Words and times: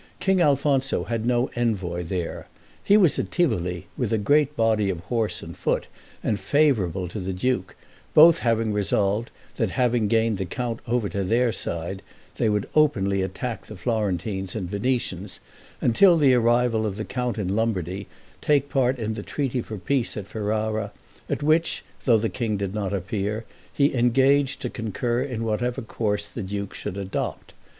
King 0.19 0.41
Alfonso 0.41 1.03
had 1.03 1.27
no 1.27 1.51
envoy 1.55 2.01
there. 2.03 2.47
He 2.83 2.97
was 2.97 3.19
at 3.19 3.29
Tivoli 3.29 3.85
with 3.95 4.11
a 4.11 4.17
great 4.17 4.55
body 4.55 4.89
of 4.89 4.99
horse 5.01 5.43
and 5.43 5.55
foot, 5.55 5.85
and 6.23 6.39
favorable 6.39 7.07
to 7.07 7.19
the 7.19 7.33
duke; 7.33 7.75
both 8.15 8.39
having 8.39 8.73
resolved, 8.73 9.29
that 9.57 9.69
having 9.69 10.07
gained 10.07 10.39
the 10.39 10.45
count 10.45 10.79
over 10.87 11.07
to 11.09 11.23
their 11.23 11.51
side, 11.51 12.01
they 12.37 12.49
would 12.49 12.67
openly 12.73 13.21
attack 13.21 13.67
the 13.67 13.75
Florentines 13.75 14.55
and 14.55 14.71
Venetians, 14.71 15.39
and 15.79 15.95
till 15.95 16.17
the 16.17 16.33
arrival 16.33 16.87
of 16.87 16.95
the 16.97 17.05
count 17.05 17.37
in 17.37 17.55
Lombardy, 17.55 18.07
take 18.41 18.69
part 18.69 18.97
in 18.97 19.13
the 19.13 19.21
treaty 19.21 19.61
for 19.61 19.77
peace 19.77 20.17
at 20.17 20.25
Ferrara, 20.25 20.91
at 21.29 21.43
which, 21.43 21.85
though 22.05 22.17
the 22.17 22.27
king 22.27 22.57
did 22.57 22.73
not 22.73 22.91
appear, 22.91 23.45
he 23.71 23.93
engaged 23.93 24.63
to 24.63 24.69
concur 24.71 25.21
in 25.21 25.43
whatever 25.43 25.83
course 25.83 26.27
the 26.27 26.41
duke 26.41 26.73
should 26.73 26.97
adopt. 26.97 27.53